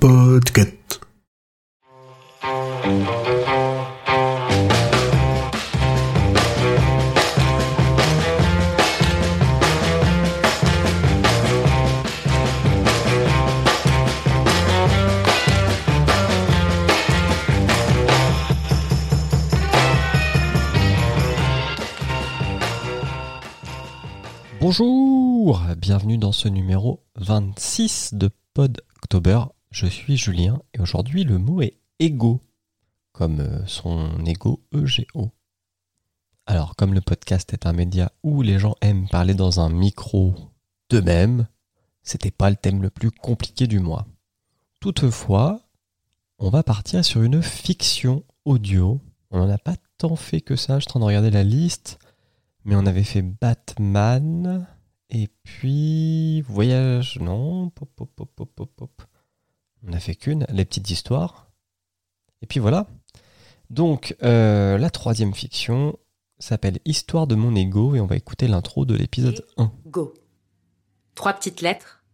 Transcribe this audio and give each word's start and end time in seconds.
Podcast. 0.00 0.79
Bonjour, 24.60 25.62
bienvenue 25.78 26.18
dans 26.18 26.32
ce 26.32 26.46
numéro 26.46 27.02
26 27.14 28.12
de 28.12 28.28
Pod 28.52 28.82
October. 28.98 29.40
Je 29.70 29.86
suis 29.86 30.18
Julien 30.18 30.60
et 30.74 30.80
aujourd'hui 30.80 31.24
le 31.24 31.38
mot 31.38 31.62
est 31.62 31.78
ego, 31.98 32.42
comme 33.12 33.40
euh, 33.40 33.66
son 33.66 34.22
ego 34.26 34.62
EGO. 34.74 35.30
Alors, 36.44 36.76
comme 36.76 36.92
le 36.92 37.00
podcast 37.00 37.54
est 37.54 37.64
un 37.64 37.72
média 37.72 38.12
où 38.22 38.42
les 38.42 38.58
gens 38.58 38.74
aiment 38.82 39.08
parler 39.08 39.32
dans 39.32 39.60
un 39.60 39.70
micro 39.70 40.34
d'eux-mêmes, 40.90 41.48
c'était 42.02 42.30
pas 42.30 42.50
le 42.50 42.56
thème 42.56 42.82
le 42.82 42.90
plus 42.90 43.10
compliqué 43.10 43.66
du 43.66 43.80
mois. 43.80 44.06
Toutefois, 44.78 45.62
on 46.38 46.50
va 46.50 46.62
partir 46.62 47.02
sur 47.02 47.22
une 47.22 47.42
fiction 47.42 48.24
audio. 48.44 49.00
On 49.30 49.38
n'en 49.38 49.48
a 49.48 49.56
pas 49.56 49.76
tant 49.96 50.16
fait 50.16 50.42
que 50.42 50.54
ça, 50.54 50.78
je 50.78 50.80
suis 50.80 50.90
en 50.90 50.90
train 50.90 51.00
de 51.00 51.04
regarder 51.06 51.30
la 51.30 51.44
liste. 51.44 51.98
Mais 52.64 52.76
on 52.76 52.86
avait 52.86 53.04
fait 53.04 53.22
Batman, 53.22 54.66
et 55.10 55.28
puis 55.42 56.40
Voyage, 56.42 57.18
non, 57.20 57.70
pop, 57.70 57.88
pop, 57.96 58.10
pop, 58.14 58.30
pop, 58.34 58.70
pop. 58.76 59.02
On 59.86 59.92
a 59.92 59.98
fait 59.98 60.14
qu'une, 60.14 60.46
les 60.50 60.64
petites 60.64 60.90
histoires. 60.90 61.50
Et 62.42 62.46
puis 62.46 62.60
voilà. 62.60 62.86
Donc, 63.70 64.16
euh, 64.22 64.78
la 64.78 64.90
troisième 64.90 65.34
fiction 65.34 65.98
s'appelle 66.38 66.78
Histoire 66.84 67.26
de 67.26 67.34
mon 67.34 67.54
ego, 67.54 67.94
et 67.94 68.00
on 68.00 68.06
va 68.06 68.16
écouter 68.16 68.46
l'intro 68.46 68.84
de 68.84 68.94
l'épisode 68.94 69.44
1. 69.56 69.72
Go. 69.86 70.14
Trois 71.14 71.32
petites 71.32 71.60
lettres 71.60 72.04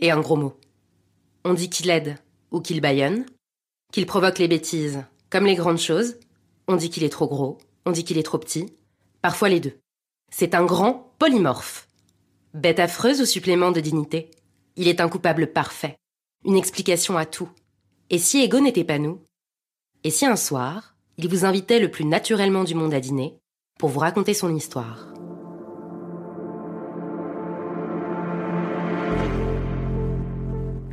et 0.00 0.10
un 0.10 0.20
gros 0.20 0.36
mot. 0.36 0.58
On 1.44 1.54
dit 1.54 1.70
qu'il 1.70 1.90
aide 1.90 2.16
ou 2.50 2.60
qu'il 2.60 2.80
baillonne, 2.80 3.26
qu'il 3.92 4.06
provoque 4.06 4.38
les 4.38 4.48
bêtises 4.48 5.04
comme 5.28 5.46
les 5.46 5.56
grandes 5.56 5.78
choses. 5.78 6.16
On 6.68 6.76
dit 6.76 6.90
qu'il 6.90 7.04
est 7.04 7.10
trop 7.10 7.26
gros, 7.26 7.58
on 7.84 7.90
dit 7.90 8.04
qu'il 8.04 8.16
est 8.16 8.22
trop 8.22 8.38
petit, 8.38 8.66
parfois 9.20 9.48
les 9.48 9.60
deux. 9.60 9.78
C'est 10.30 10.54
un 10.54 10.64
grand 10.64 11.14
polymorphe. 11.18 11.88
Bête 12.54 12.80
affreuse 12.80 13.20
ou 13.20 13.24
supplément 13.24 13.70
de 13.70 13.80
dignité 13.80 14.30
Il 14.76 14.88
est 14.88 15.00
un 15.00 15.08
coupable 15.08 15.48
parfait. 15.48 15.96
Une 16.44 16.56
explication 16.56 17.16
à 17.16 17.26
tout. 17.26 17.48
Et 18.10 18.18
si 18.18 18.42
Ego 18.42 18.60
n'était 18.60 18.84
pas 18.84 18.98
nous? 18.98 19.22
Et 20.02 20.10
si 20.10 20.26
un 20.26 20.36
soir, 20.36 20.94
il 21.16 21.28
vous 21.28 21.44
invitait 21.44 21.80
le 21.80 21.90
plus 21.90 22.04
naturellement 22.04 22.64
du 22.64 22.74
monde 22.74 22.94
à 22.94 23.00
dîner 23.00 23.38
pour 23.78 23.88
vous 23.88 24.00
raconter 24.00 24.34
son 24.34 24.54
histoire? 24.54 25.08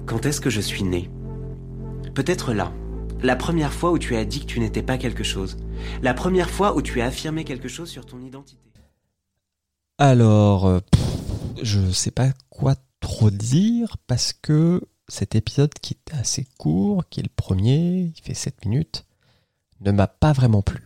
Quand 0.06 0.26
est-ce 0.26 0.42
que 0.42 0.50
je 0.50 0.62
suis 0.62 0.84
né? 0.84 1.10
Peut-être 2.14 2.54
là, 2.54 2.74
la 3.24 3.36
première 3.36 3.74
fois 3.74 3.92
où 3.92 4.00
tu 4.00 4.16
as 4.16 4.26
dit 4.26 4.42
que 4.42 4.46
tu 4.46 4.60
n'étais 4.60 4.82
pas 4.82 4.98
quelque 4.98 5.24
chose, 5.24 5.58
la 6.02 6.14
première 6.14 6.50
fois 6.50 6.76
où 6.76 6.82
tu 6.82 7.02
as 7.02 7.06
affirmé 7.06 7.44
quelque 7.44 7.68
chose 7.68 7.90
sur 7.90 8.06
ton 8.06 8.20
identité. 8.20 8.71
Alors, 10.04 10.66
euh, 10.66 10.80
pff, 10.80 11.62
je 11.62 11.92
sais 11.92 12.10
pas 12.10 12.32
quoi 12.50 12.74
trop 13.02 13.30
dire 13.30 13.98
parce 14.08 14.34
que 14.34 14.82
cet 15.08 15.36
épisode 15.36 15.72
qui 15.76 15.94
est 15.94 16.16
assez 16.16 16.48
court, 16.58 17.04
qui 17.12 17.20
est 17.20 17.24
le 17.24 17.30
premier, 17.30 18.12
il 18.16 18.20
fait 18.24 18.34
7 18.34 18.66
minutes, 18.66 19.06
ne 19.80 19.92
m'a 19.92 20.08
pas 20.08 20.34
vraiment 20.34 20.64
plu. 20.64 20.84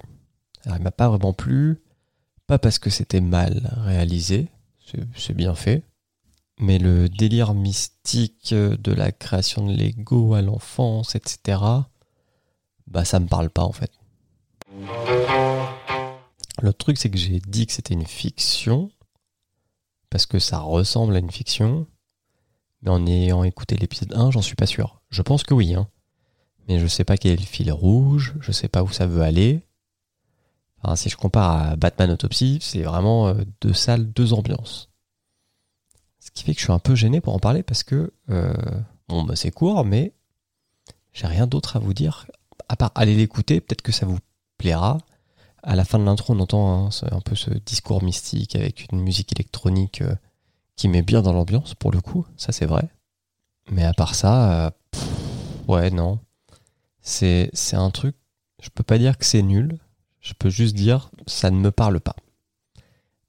Alors, 0.66 0.80
il 0.80 0.84
m'a 0.84 0.92
pas 0.92 1.08
vraiment 1.08 1.32
plu, 1.32 1.82
pas 2.46 2.60
parce 2.60 2.78
que 2.78 2.90
c'était 2.90 3.22
mal 3.22 3.72
réalisé, 3.86 4.50
c'est- 5.16 5.34
bien 5.34 5.56
fait, 5.56 5.84
mais 6.60 6.78
le 6.78 7.08
délire 7.08 7.54
mystique 7.54 8.54
de 8.54 8.92
la 8.92 9.14
création 9.14 9.66
de 9.66 9.72
l'ego 9.72 10.34
à 10.34 10.42
l'enfance, 10.42 11.16
etc., 11.16 11.62
bah 12.86 13.06
ça 13.06 13.22
me 13.22 13.28
parle 13.28 13.50
pas 13.50 13.64
en 13.64 13.72
fait. 13.72 13.92
Le 16.62 16.74
truc, 16.74 16.98
c'est 16.98 17.10
que 17.10 17.18
j'ai 17.18 17.40
dit 17.40 17.66
que 17.66 17.72
c'était 17.72 17.94
une 17.94 18.06
fiction, 18.06 18.92
parce 20.10 20.26
que 20.26 20.40
ça 20.40 20.60
ressemble 20.60 21.16
à 21.16 21.20
une 21.20 21.32
fiction, 21.32 21.88
mais 22.82 22.90
en 22.90 23.06
ayant 23.06 23.44
écouté 23.44 23.76
l'épisode 23.76 24.14
1, 24.14 24.32
j'en 24.32 24.42
suis 24.42 24.56
pas 24.56 24.66
sûr. 24.66 25.02
Je 25.10 25.22
pense 25.22 25.44
que 25.44 25.54
oui, 25.54 25.74
hein. 25.74 25.88
mais 26.68 26.80
je 26.80 26.88
sais 26.88 27.04
pas 27.04 27.18
quel 27.18 27.34
est 27.34 27.38
le 27.38 27.46
fil 27.46 27.72
rouge, 27.72 28.36
je 28.40 28.52
sais 28.52 28.68
pas 28.68 28.84
où 28.84 28.90
ça 28.90 29.08
veut 29.08 29.22
aller. 29.22 29.62
Enfin, 30.82 30.96
si 30.96 31.10
je 31.10 31.18
compare 31.18 31.52
à 31.52 31.76
Batman 31.76 32.12
Autopsy, 32.12 32.60
c'est 32.62 32.84
vraiment 32.84 33.28
euh, 33.28 33.44
deux 33.62 33.74
salles, 33.74 34.12
deux 34.12 34.34
ambiances. 34.34 34.90
Ce 36.20 36.32
qui 36.32 36.44
fait 36.44 36.54
que 36.54 36.60
je 36.60 36.66
suis 36.66 36.74
un 36.74 36.80
peu 36.80 36.96
gêné 36.96 37.22
pour 37.22 37.34
en 37.34 37.40
parler 37.40 37.64
parce 37.64 37.84
que, 37.84 38.14
euh, 38.30 38.54
bon, 39.08 39.24
bah, 39.24 39.36
c'est 39.36 39.52
court, 39.52 39.86
mais 39.86 40.14
j'ai 41.14 41.28
rien 41.28 41.48
d'autre 41.48 41.78
à 41.78 41.80
vous 41.80 41.94
dire, 41.94 42.28
à 42.68 42.76
part 42.76 42.92
aller 42.96 43.16
l'écouter, 43.16 43.62
peut-être 43.62 43.82
que 43.82 43.92
ça 43.92 44.06
vous 44.06 44.20
plaira. 44.58 44.98
À 45.68 45.76
la 45.76 45.84
fin 45.84 45.98
de 45.98 46.04
l'intro, 46.04 46.34
on 46.34 46.40
entend 46.40 46.86
hein, 46.86 46.90
un 47.12 47.22
peu 47.22 47.36
ce 47.36 47.50
discours 47.50 48.04
mystique 48.04 48.56
avec 48.56 48.86
une 48.92 49.02
musique 49.02 49.32
électronique 49.32 50.02
euh, 50.02 50.16
qui 50.76 50.88
met 50.88 51.02
bien 51.02 51.24
dans 51.24 51.34
l'ambiance, 51.34 51.74
pour 51.74 51.92
le 51.92 52.02
coup, 52.02 52.28
ça 52.38 52.52
c'est 52.52 52.68
vrai. 52.68 52.88
Mais 53.72 53.84
à 53.84 53.94
part 53.94 54.14
ça, 54.14 54.68
euh, 54.68 54.72
ouais, 55.68 55.90
non. 55.90 56.20
C'est 57.02 57.50
c'est 57.54 57.76
un 57.76 57.90
truc, 57.90 58.16
je 58.62 58.70
peux 58.70 58.84
pas 58.84 59.00
dire 59.00 59.18
que 59.18 59.26
c'est 59.26 59.42
nul, 59.42 59.80
je 60.22 60.34
peux 60.34 60.50
juste 60.50 60.76
dire 60.76 61.10
ça 61.26 61.50
ne 61.50 61.58
me 61.58 61.72
parle 61.72 62.00
pas. 62.00 62.16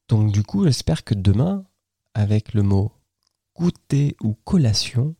Donc 0.09 0.31
du 0.31 0.43
coup, 0.43 0.65
j'espère 0.65 1.05
que 1.05 1.15
demain, 1.15 1.65
avec 2.13 2.53
le 2.53 2.63
mot 2.63 2.93
goûter 3.57 4.15
ou 4.23 4.35
collation, 4.45 5.15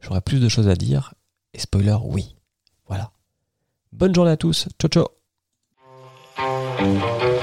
j'aurai 0.00 0.20
plus 0.20 0.40
de 0.40 0.50
choses 0.50 0.68
à 0.68 0.74
dire. 0.74 1.14
Et 1.54 1.58
spoiler, 1.58 1.96
oui. 2.04 2.36
Voilà. 2.86 3.10
Bonne 3.92 4.14
journée 4.14 4.32
à 4.32 4.36
tous. 4.36 4.68
Ciao 4.78 4.90
ciao. 4.90 5.21
Thank 6.82 7.22
you. 7.22 7.41